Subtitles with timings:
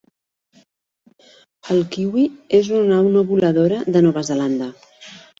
[1.75, 2.23] El kiwi
[2.59, 4.71] és una au no voladora de Nova Zelanda.